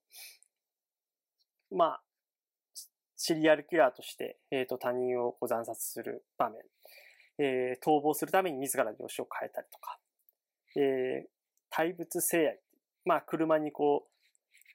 [1.71, 2.03] まあ、
[3.17, 6.61] シリアルキラーとして、えっ、ー、と、他人をこう惨殺する場面、
[7.39, 9.99] えー、逃亡するために自ら業種を変えたりとか、
[10.75, 11.29] えー、
[11.69, 12.59] 対物性愛、
[13.05, 14.12] まあ、車にこう、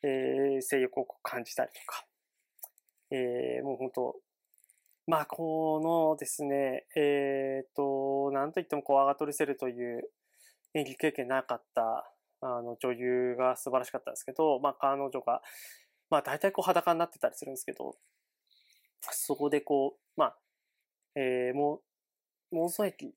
[0.03, 2.05] えー、性欲を感じたりとか、
[3.11, 4.17] えー、もう本当
[5.09, 10.03] まあ、このですね、えっ、ー、と、なんといってもこう、アガトリセルという
[10.75, 15.41] 演技経験なかった、あの、女優が素晴らしかったんですけど、まあ、彼女が、
[16.11, 17.97] まあ、大体こう、裸になってたりするんですけど、
[19.01, 20.37] そこでこう、まあ、
[21.15, 21.81] えー、も
[22.53, 23.15] う、妄想駅、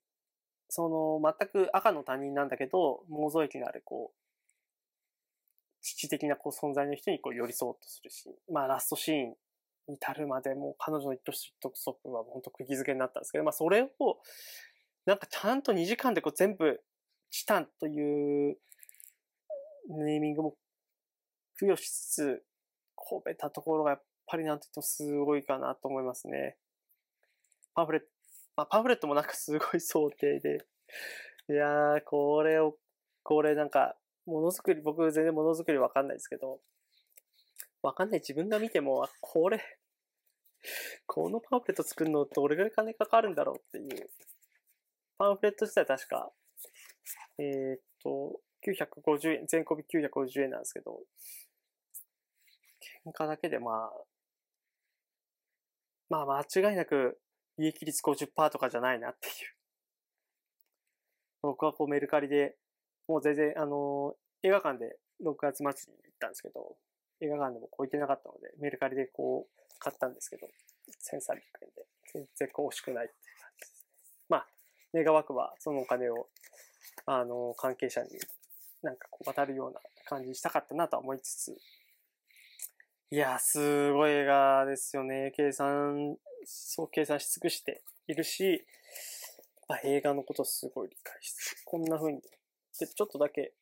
[0.70, 4.21] その、全く赤の他人なんだけど、妄想駅のある、こう、
[5.82, 9.34] 父的なこう存在の人にこう寄り添おうとするし、まあラストシーン
[9.88, 11.20] に至るまでもう彼女の一
[11.60, 14.18] 得束は本当釘付けになったんですけど、まあそれを、
[15.04, 16.80] なんかちゃんと2時間でこう全部、
[17.30, 18.56] チタンという
[19.88, 20.56] ネーミングも
[21.56, 22.44] 付与しつつ、
[22.94, 26.56] こべたところがやっぱりなんて言うとすごいかなと思いますね。
[27.74, 28.06] パンフレット、
[28.56, 30.64] まあ、パンフレットもなんかすごい想定で、
[31.48, 32.76] いやー、これを、
[33.22, 36.60] これなんか、ものづくり、僕全然ものづくりわかんないですけど、
[37.82, 39.60] わかんない自分が見ても、これ、
[41.06, 44.10] このパンフレット作るのどれぐらい金かかるんだろうっていう。
[45.18, 46.32] パンフレット自体確か、
[47.38, 51.00] えー、っと、950円、全国950円なんですけど、
[53.06, 53.92] 喧嘩だけでまあ、
[56.08, 57.18] まあ間違いなく
[57.58, 59.32] 利益率50%とかじゃないなっていう。
[61.42, 62.56] 僕はこうメルカリで、
[63.12, 65.74] もう全然あの、映画館で6月末に行っ
[66.18, 66.76] たんですけど、
[67.20, 70.46] 映画館でもこう行けなかったので、メルカリでこう買ったんですけど、
[71.12, 73.86] 1300円で、全然こう惜しくないっていう感じです。
[74.30, 74.46] まあ、
[74.94, 76.26] 願わくはそのお金を、
[77.04, 78.08] あの、関係者に
[78.82, 81.58] なんかこう渡るような感じにしたかったなとは思いつつ、
[83.10, 85.34] いや、すごい映画ですよね。
[85.36, 88.64] 計算、そう計算し尽くしているし、
[89.68, 92.22] まあ、映画のことすごい理解して、こんな風に、
[92.86, 93.52] ちょっとだけ、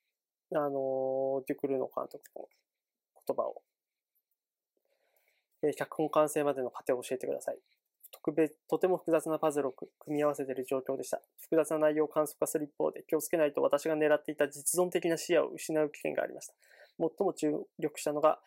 [0.52, 2.48] あのデュクルーノ監督の
[3.26, 3.62] 言葉を、
[5.62, 7.59] え脚本完成までの過程を教えてください。
[8.12, 11.20] 特別、とても複雑なパズルを組み合わせている状況でした。
[11.40, 16.54] 複雑な内容を簡素化する一方で、気をつけないと私が狙っていた実存的な視野を失う危険がありました。
[16.98, 18.40] 最も注力したのが、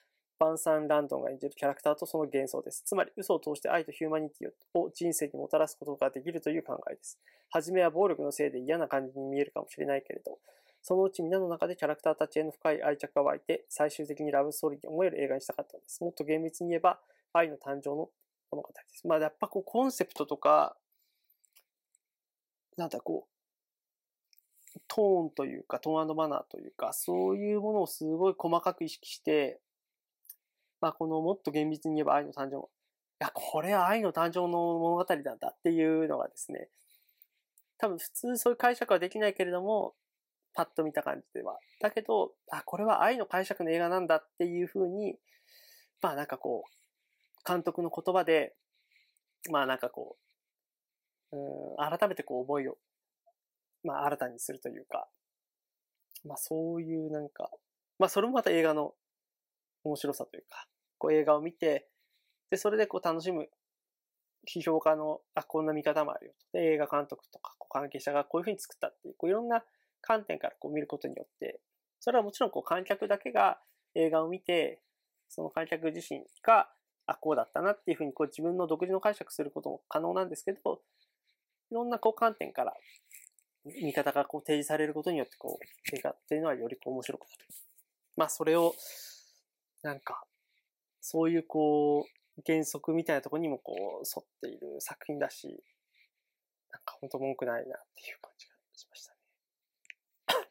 [0.43, 2.84] バンサン・ランドンが演じるキャラクターとその幻想です。
[2.86, 7.17] つまり、嘘を通して愛とヒューマニティを人生にもたらすことができるという考えです。
[7.49, 10.39] はじめは暴力のせいで嫌な感じに見えるかもしれないけれど、
[10.82, 16.03] そのうち皆の中でキャラクターたちへの深い愛着が湧いて、最終的にラブストーリーに思える映画にしたかったんです。
[16.03, 16.99] もっと厳密に言えば、
[17.32, 18.10] 愛の誕生の
[18.51, 19.08] 物語です。
[19.08, 20.75] まあ、やっぱこう、コンセプトとか、
[22.75, 29.62] なんだこう、トーンというか、トーンマナーというか、そういうものをすごい細かく意識して、
[30.84, 32.58] まあ、このもっと厳密に言えば愛の誕生。
[32.58, 32.60] い
[33.19, 36.67] や、これは愛の誕生の物語なんだっていうのがですね、
[37.78, 39.93] 多分普通そういう解釈はできないけれども、
[40.54, 41.58] パッと見た感じでは。
[41.80, 45.15] だけど、あ、これは愛の解釈の映画なんだっていうふうに、
[46.02, 48.54] まあなんかこう、監督の言葉で、
[49.52, 50.17] まあなんかこ
[51.32, 52.76] う、うん、改めてこう思いを、
[53.86, 55.08] まあ新たにするというか、
[56.26, 57.50] まあそういうなんか、
[58.00, 58.93] まあそれもまた映画の
[59.84, 60.67] 面白さというか、
[61.03, 61.89] こう映画を見て、
[62.49, 63.49] で、それでこう楽しむ
[64.47, 66.57] 批評家の、あ、こんな見方もあるよと。
[66.57, 69.65] で、映画監督とか、こう関係者がこういうふうに作ったっていう、こういろんな
[69.99, 71.59] 観点からこう見ることによって、
[71.99, 73.59] それはもちろんこう観客だけが
[73.95, 74.79] 映画を見て、
[75.27, 76.69] その観客自身が、
[77.05, 80.79] あ、こうだったなっていうふうにこう自分の独自の解釈することも可能なんですけど、
[81.69, 82.73] いろんなこう観点から
[83.65, 87.31] 見方がこう提示されることによってこう映画っていうのはよりこう面白くなる。
[88.15, 88.73] まあそれを
[89.81, 90.23] なんか
[91.05, 95.47] そういうこう、原則みたいなところにもこう、沿っている作品だし、
[96.71, 99.17] なんか本当文句ないなっていう感じがしましたね。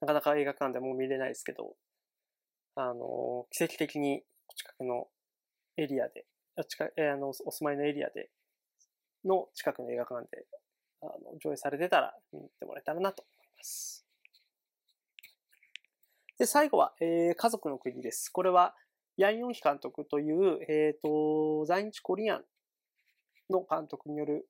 [0.00, 1.76] なかなか映画館でも見れないですけど、
[2.74, 5.08] あの、奇跡的に近くの
[5.76, 6.24] エリアで、
[6.56, 8.30] あ近えあのお住まいのエリアで、
[9.26, 10.46] の近くの映画館で
[11.02, 14.06] あの上映されてたら見に行ってもらえたらなと思います。
[16.38, 18.30] で、最後は、えー、家族の国です。
[18.30, 18.74] これは、
[19.16, 22.44] ヤン・ヨンヒ監督という、えっ、ー、と、在日コリアン
[23.50, 24.48] の監督による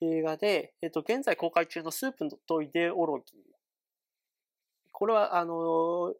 [0.00, 3.40] 映画で、えっ、ー、と、現在公開中のスープとイデオロギー。
[4.92, 6.14] これは、あの、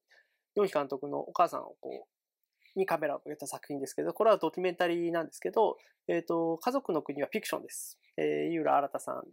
[0.54, 5.76] ヨンヒ監督のお母さんをこう、にカメラを向けた作品ですけど、これはドキュメンタリーなんですけど、
[6.06, 7.98] えっ、ー、と、家族の国はフィクションです。
[8.16, 9.24] えー、井浦新さん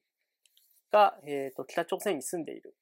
[0.92, 2.76] が、えっ、と、北朝鮮に住んでいる、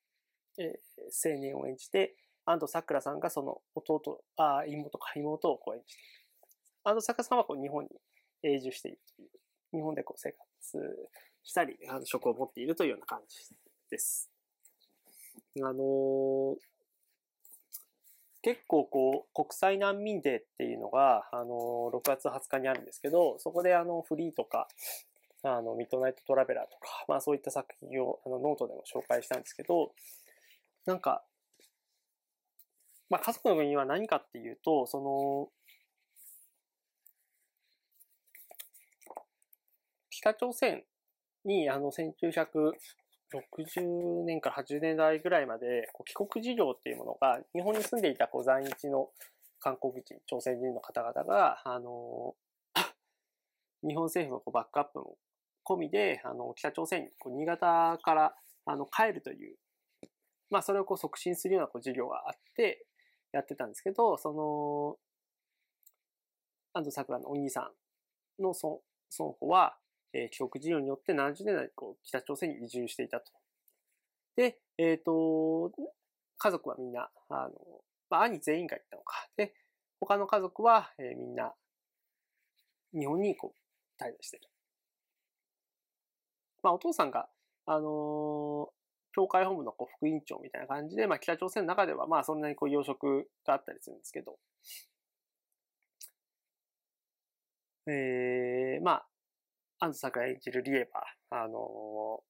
[0.57, 6.10] えー、青年を演じて、安藤サクラさんがその弟、あ、妹か、妹をこ演じている。
[6.84, 7.89] 安藤サクラさんはこう日本に
[8.43, 9.29] 永住しているという、
[9.73, 11.10] 日本でこう生活
[11.43, 13.38] したり、あの職を持っているというような感じ
[13.89, 14.29] です。
[15.58, 16.55] あのー、
[18.41, 24.67] 結構こう、国際難民デーっていうのが、あのー、6月20日にあるんですけど、そこであの、フリーとか、
[25.41, 29.93] あの、ミッドナイトトラベラーとか、まあそういった作品をあのノートでも紹介したんですけど、
[30.86, 31.23] なんか、
[33.09, 35.49] まあ、かぞくのくには何かっていうと、その、
[40.09, 40.83] 北朝鮮
[41.43, 42.73] にあの1960
[44.23, 49.09] 年から80年代ぐらいまで帰国事業っていうものが日本に住んでいたこう在日の
[49.59, 52.35] 韓国人、朝鮮人の方々が、あの、
[53.81, 55.17] 日本政府のこうバックアップも
[55.65, 59.55] 込みで、あの、北朝鮮にこう新潟からあの帰るという、
[60.51, 62.85] まあそれをこう促進するようなこう事業があって、
[63.31, 64.97] やってたんですけど、その、
[66.73, 67.71] 安藤桜のお兄さ
[68.39, 68.81] んの孫
[69.17, 69.77] 孫保は、
[70.13, 73.31] えー、帰国事業によって70年代こう北朝鮮に移住していたと。
[74.35, 75.71] で、えっ、ー、と、
[76.38, 77.51] 家族はみんな、あの、
[78.09, 79.27] まあ、兄全員が行ったのか。
[79.38, 79.53] で、
[79.99, 81.53] 他の家族は、えー、みんな、
[82.93, 84.43] 日本にこう、滞在してる。
[86.61, 87.29] まあ、お父さんが、
[87.67, 88.69] あの
[89.15, 94.38] 教会本部のこう副委員長みたいな感じで、まあ、北朝鮮の中では、まあ、そんなにこう養殖があったりするんですけど、
[97.88, 99.06] えー、まあ、
[99.80, 100.89] 安藤桜演じるリエ
[101.30, 102.21] は、あのー、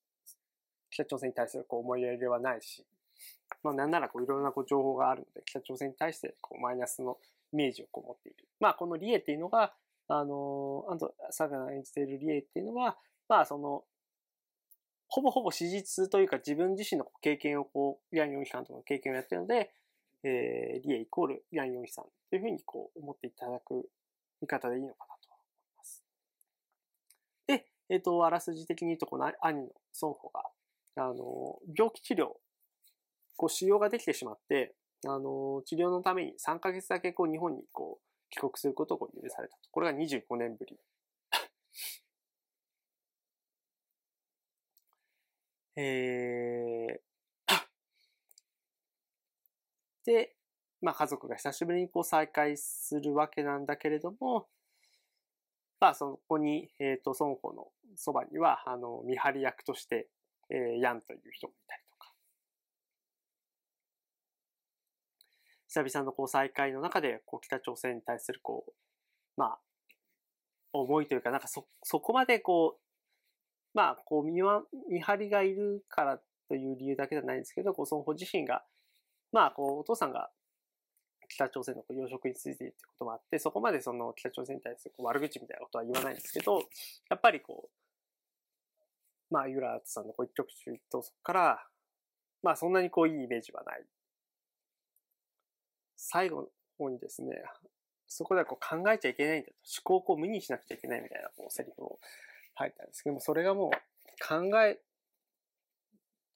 [0.92, 2.86] 北朝鮮に対するこう思いやりではないし、
[3.64, 7.18] まあ、なんならこういろんなこう情報があるので、北朝鮮に対してこうマイナスの
[7.52, 8.48] イメージをこう持っている。
[8.60, 9.74] まあ、このリエっていうのが、
[10.08, 12.96] あのー、安藤桜演じているリエっていうのは、
[13.28, 13.84] まあ、その、
[15.16, 19.72] ほぼほぼ史実というか自分自身の経験をこう、ヤン・ヨンヒ監督の経験をやってるので、
[20.26, 23.88] えー、リエイコールヤン・ヨンヒさんというふうにこう思っていただく
[24.42, 26.04] 見方でいいのかなと思います。
[27.48, 29.70] で、えっ、ー、と、あらすじ的に言うと、この兄の
[30.02, 30.44] 孫保が、
[30.98, 32.32] あの、病気治療、
[33.38, 34.76] こう、腫瘍ができてしまって、
[35.06, 39.70] あの、治療のために3ヶ月だけこう、日本にこう、帰国することを許されたと。
[39.72, 40.78] これが25年ぶり。
[45.78, 47.56] えー、
[50.06, 50.36] で、
[50.82, 54.48] まあ家族が久しぶりにこう再会するわけなんだけれども、
[55.80, 60.08] まあそこに、えっ、ー、と、孫保のそばには、あの、見張り役として、
[60.50, 62.14] えー、ヤンという人もいたりとか。
[65.68, 68.72] 久々のこう再会の中で、こう北朝鮮に対するこう、
[69.36, 69.60] まあ、
[70.72, 72.85] 思いというか、なんかそ、そこまでこう、
[73.76, 78.64] まあ、こう見わ、見張りがいるからという理由だけじゃないんですけど、こう、孫保自身が、
[79.34, 80.32] まあ、こう、お父さんが
[81.28, 86.62] 北朝鮮の養殖についているということもあって、そこまでその北朝鮮に対する悪口みたいなことは言わないんですけど、
[87.10, 91.68] やっぱりこう、まあ、ユラーさんのこう一直中一投足から、
[92.44, 93.84] まあ、そんなにこういいイメージはない。
[95.98, 96.48] 最後の
[96.78, 97.44] 方にですね、
[98.08, 99.54] そこではこう考えちゃいけないんだと。
[99.54, 102.00] 思考をこう無にしなくちゃいけないみたいなこうセリフを
[102.58, 103.72] 書いたんですけども、それがもう
[104.28, 104.80] 考え、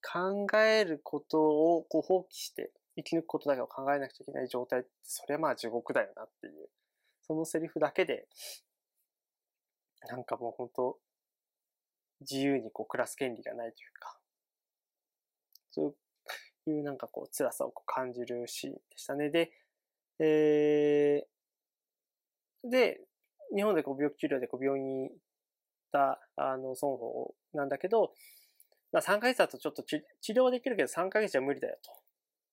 [0.01, 6.70] 考えることをこう放棄して生き抜くことだけを考えなくちゃいけない状態って、それはまあ地獄だよなっていう、
[7.22, 8.28] そのセリフだけで、
[10.07, 10.97] なんかもう本当
[12.22, 14.17] 自由にこう暮らす権利がないというか、
[15.72, 15.88] そ
[16.67, 19.30] ういうなんかこう辛さをこう感じるシーンでしたね。
[19.30, 19.51] で、
[20.20, 23.01] えー、で、
[23.55, 25.11] 日本でこう病気治療でこう病院に
[25.91, 28.13] た、あの、損保なんだけど、
[28.91, 31.91] まあ、3ヶ月だとちょっと治療はできるけど3ヶ月じゃ無理だよと。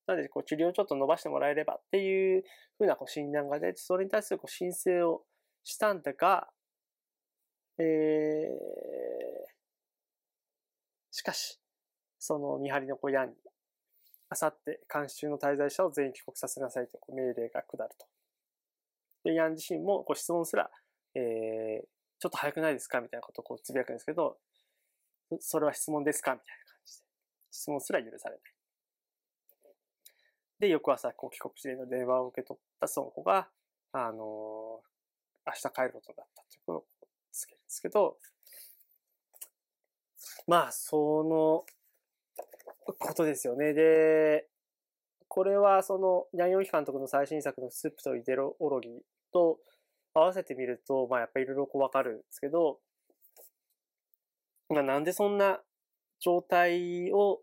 [0.06, 2.44] なので、こう、治療をちょっと伸ばしてもらえればっていう
[2.78, 5.24] ふうなこう診断が出て、それに対するこう申請を
[5.64, 6.48] したんだが、
[7.78, 7.86] えー、
[11.10, 11.60] しかし、
[12.18, 13.34] その見張りの子ヤンに、
[14.28, 18.06] あさって監視中の滞在者を全員帰国させなさいと命令が下ると。
[19.24, 20.70] で、ヤン自身もご質問すら、
[21.14, 21.86] えー、
[22.18, 23.00] ちょっと早くないですか？
[23.00, 24.38] みたいなことをこうつぶやくんですけど、
[25.40, 26.32] それは質問ですか？
[26.32, 27.04] みたいな感じで。
[27.50, 28.42] 質問すら許されない。
[30.58, 33.48] で、翌朝、こう帰国時の電話を受け取った孫保が、
[33.92, 34.18] あのー、
[35.46, 36.84] 明日帰ることだったということを
[37.32, 38.18] つけるんですけど、
[40.46, 41.66] まあ、その
[42.98, 43.74] ことですよね。
[43.74, 44.48] で、
[45.28, 49.00] これはその、ヤンヨンヒ監督の最新作のスープとイデロオロギー
[49.32, 49.58] と
[50.20, 52.78] 合わせてみると、まあやっぱりいろいろこうわかるんですけど、
[54.68, 55.60] まあなんでそんな
[56.20, 57.40] 状態を、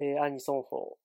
[0.00, 0.96] えー、アニソンホ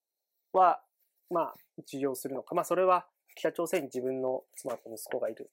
[0.53, 0.81] ーは
[1.29, 1.53] まあ、
[1.85, 2.55] 授業するのか。
[2.55, 3.05] まあ、それは
[3.35, 5.51] 北朝鮮に自分の妻と息子がいる。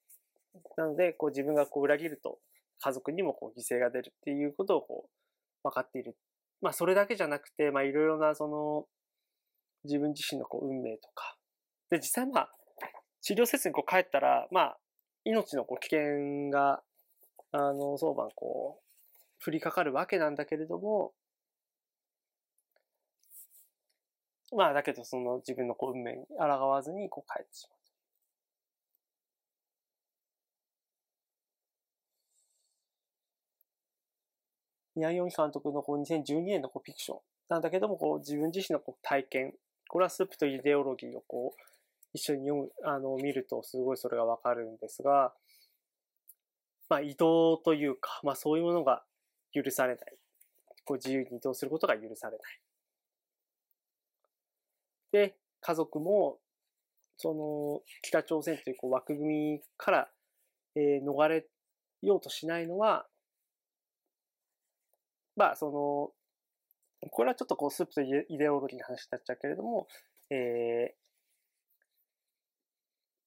[0.76, 2.38] なので、こう自分がこう裏切ると
[2.80, 5.04] 家族にもこう犠牲が出るっていうことをこ
[5.62, 6.16] う分かっている。
[6.62, 8.86] まあ、それだけじゃなくて、まあ、いろいろなその
[9.84, 11.36] 自分自身のこう運命とか。
[11.90, 12.50] で、実際まあ、
[13.20, 14.78] 治療せずにこう帰ったら、まあ、
[15.26, 16.82] 命のこう危険が、
[17.50, 21.12] あの、相番こう、降りかかるわけなんだけれども、
[24.54, 27.76] まあ、だけどその自分のこう運命に抗わずにこう帰ってしまう。
[35.00, 37.18] ニャンヨン監督のこう2012年のこうフィクション
[37.48, 39.54] なんだけども、こう自分自身のこう体験、
[39.88, 41.75] これはスープとイデオロギーをこう
[42.16, 45.34] 一緒に読む、あの、見るとすごいそれがわかるんですが、
[46.88, 49.04] まあ移動というか、まあそういうものが
[49.52, 50.16] 許されない。
[50.84, 52.60] こう自由に移動することが許されない。
[55.12, 56.38] で、家族も、
[57.18, 60.08] その、北朝鮮というこう枠組みから、
[60.74, 61.46] えー、逃れ
[62.02, 63.06] ようとしないのは、
[65.36, 68.08] まあ、その、これはちょっとこう、スープとイ
[68.38, 69.86] デオロギーの話になっちゃうけれども、
[70.30, 71.05] えー、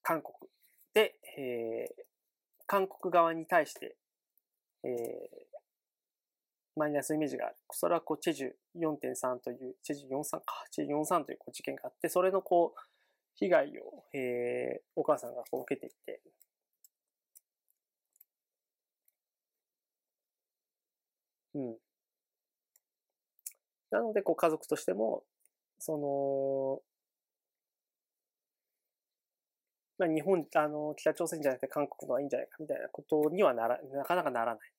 [0.09, 0.49] 韓国
[0.95, 2.03] で、えー、
[2.65, 3.95] 韓国側に対して、
[4.83, 4.89] えー、
[6.75, 7.55] マイナスイメージがある。
[7.69, 12.79] それはこう、チェジュ4.3という、チェジュ43か、チェジュ43というこう事件があって、それのこう、
[13.35, 16.23] 被害を、えー、お母さんがこう受けていて、
[21.53, 21.77] うん。
[23.91, 25.23] なので、こう、家族としても、
[25.77, 26.88] その、
[29.99, 34.71] まあ、日本、あの、北朝鮮じゃなくて韓国のはいいんじゃないかみたいなことにはなら、なかなかならない。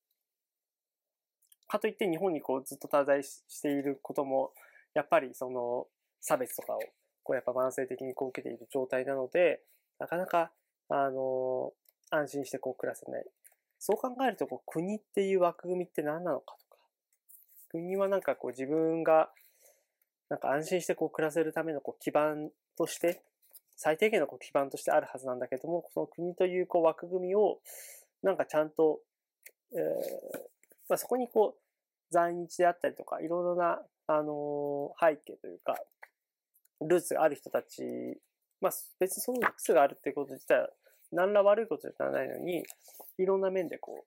[1.68, 4.52] かといって日本にこうずっと滞在していることも、
[4.94, 5.86] やっぱりその
[6.20, 6.80] 差別とかを
[7.22, 9.60] こうやっぱ慢性的にこう受けている状態なので、
[9.98, 10.50] なかなか、
[10.88, 11.72] あの、
[12.10, 13.24] 安心してこう暮らせない。
[13.78, 16.82] そう考えるとこう国っていう枠組みって何なのかとか、
[17.68, 19.30] 国はなんかこう自分が
[20.28, 23.22] なんか安心してこう暮らせるためのこう基盤として、
[23.82, 27.60] 最低限のこう基盤としてあるはずなんだけども、その国というこう枠組みを
[28.22, 29.00] なんかちゃんと、
[29.72, 30.38] えー、
[30.86, 31.60] まあ、そこにこう、
[32.12, 35.76] 在日であったりとか、いろいろな、あのー、背景というか、
[36.82, 37.82] ルーツがある人たち、
[38.60, 40.68] まあ、別にそのルーツがあるっていうこと自体は、
[41.12, 42.62] 何ら悪いことじゃないのに、
[43.16, 44.06] いろんな面でこう、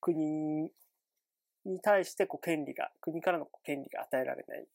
[0.00, 0.72] 国
[1.64, 4.66] に対してこう権利が、国からの権利が与えられない。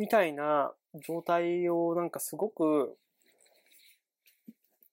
[0.00, 0.72] みたいな
[1.06, 2.96] 状態をなんかすごく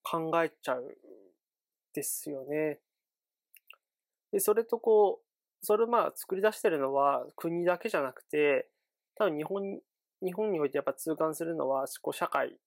[0.04, 0.98] 考えちゃう
[1.94, 2.80] ですよね。
[4.34, 8.68] で、それとこう、それをまあ作り出してるのは国だけじゃなくて、
[9.16, 9.80] 多分日本、
[10.22, 12.58] 日本においてやっぱ痛感するのは、こう社会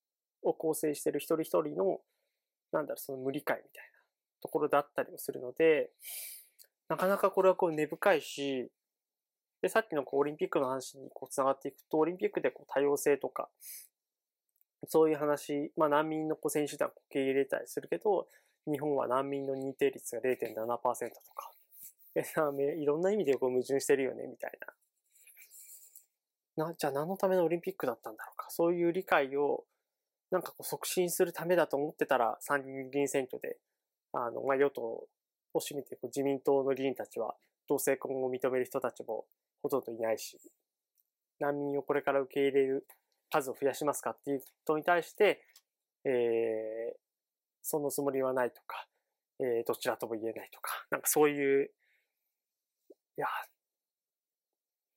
[0.43, 2.01] を構成してる一人一人の、
[2.73, 3.99] なんだろう、その無理解みたいな
[4.41, 5.91] ところだったりもするので、
[6.89, 8.71] なかなかこれはこう根深いし、
[9.63, 13.49] で、さっきのこうオリンピックの話にこう繋がっていくと、オリンピックでこう多様性とか、
[14.89, 18.29] そういう話、まあ難民のこう選手団を受け入れたりするけど、
[18.67, 21.53] 日本は難民の認定率が0.7%とか、
[22.15, 22.25] え、
[22.79, 24.59] いろんな意味でこう矛盾してるよね、みたい
[26.57, 26.67] な。
[26.67, 28.47] な、じゃあ何のためのオリンピックだったんだろうか。
[28.51, 29.65] そういう理解を、
[30.31, 33.59] なんかこう促進するためだと思ってたら、参議院選挙で、
[34.13, 35.09] あの、まあ、与党を
[35.57, 37.37] 占めていく自民党の議員たちは、
[37.69, 39.27] 同性婚を認める人たちも
[39.63, 40.39] ほとんどいないし、
[41.39, 42.87] 難民をこれから受け入れる
[43.31, 45.43] 数を増やしますかっていう人に対して、
[46.05, 46.99] えー、
[47.63, 48.87] そのつもりはないとか、
[49.41, 51.71] えー、どちらとも言えないとか、なんかそういう、
[53.17, 53.27] いや、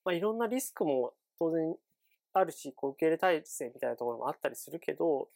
[0.05, 1.75] まあ、いろんなリスクも当然
[2.33, 5.29] あるし、こう受け入れ体制みたいなところもあったりするけど、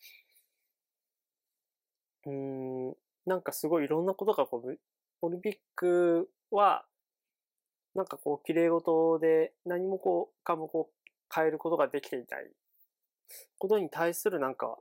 [2.26, 2.94] うん、
[3.26, 4.80] なんかすごいいろんなことがこう、
[5.22, 6.86] オリンピックは、
[7.98, 12.48] なんかこう、綺麗事で何もこう、かもこう、変えることができていない
[13.58, 14.78] ことに対するなんか、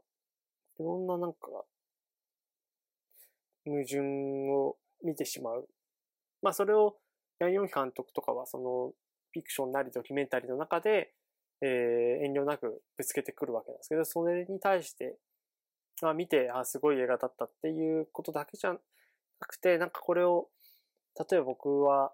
[0.78, 1.48] いろんななんか、
[3.64, 4.00] 矛盾
[4.50, 5.66] を見てしまう。
[6.42, 6.98] まあそれを、
[7.38, 8.92] ヤンヨン監督とかはその、
[9.32, 11.14] フィクションなりドキュメンタリーの中で、
[11.62, 15.16] えー、遠慮なくぶつけてくるわけなんですけど、それに対して、
[16.02, 18.78] あ見て、あすごい映画だったっていうことだけじゃな
[19.46, 20.48] くて、なんかこれを、
[21.18, 22.12] 例えば僕は、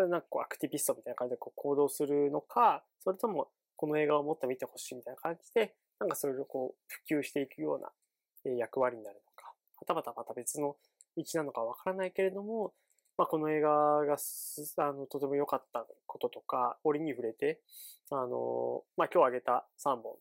[0.00, 7.80] それなんかこうアクティビストみたいな感じでこう行動するのか、それともこの映画をもっと見てほしいみたいな感じで、なんかそれをこう普及していくよう
[8.48, 10.76] な役割になるのか、はたまたまた別の
[11.18, 12.72] 道なのかわからないけれども、
[13.18, 13.68] まあ、この映画
[14.06, 14.16] が
[14.78, 17.60] あのとても良かったこととか、折に触れて、
[18.10, 20.16] あの、まあ、今日挙げた3本。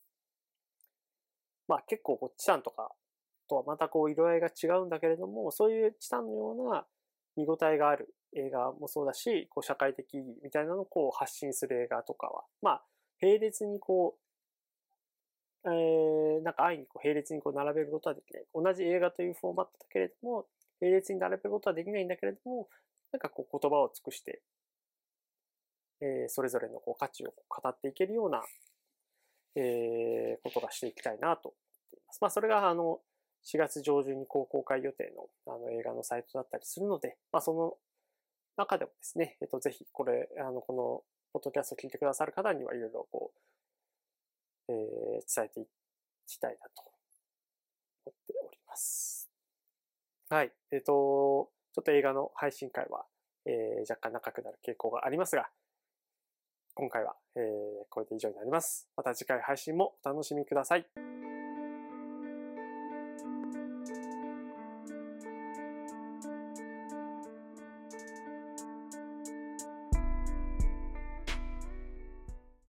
[1.69, 2.91] まあ、結構こう、チタンとか
[3.47, 6.85] とはまたこう、色合いが違うんだけれども、そういうチタンのような
[7.37, 12.83] 見応えがある映画もそうだし、こう、社会的意義みたいなのをこう、発信する映画とかは、まあ、
[13.21, 14.21] 並列にこう、
[15.65, 18.43] えー、なんか愛にこう並列にこう並べることはできない。
[18.53, 20.45] 同じ映画というフォーマットだけれども、
[20.79, 22.69] 並列に並べることはできないんだけれども、
[23.11, 24.41] なんかこう言葉を尽くして、
[26.01, 28.41] えー、それぞれのこう価値を語っていけるような、
[29.55, 32.19] えー、ことがしていきたいなと思っています。
[32.21, 32.99] まあそれがあの、
[33.45, 37.77] 4月上旬にこう公開予定のあの映画のサイトだったりするので、まあその
[38.59, 43.31] 中でもですね、えっと、ぜひこれ、あの、このポッドキャストを聞いてくださる方にはいろいろこ
[44.67, 45.65] う、えー、伝えてい
[46.27, 46.83] きたいなと
[48.05, 49.29] 思っております。
[50.29, 50.51] はい。
[50.71, 50.83] えっ、と、
[51.73, 53.05] ちょっと映画の配信会は、
[53.45, 55.49] えー、若干長くなる傾向がありますが、
[56.75, 57.43] 今回は、えー、
[57.89, 58.89] これで以上になります。
[58.95, 61.28] また次回配信もお楽しみください。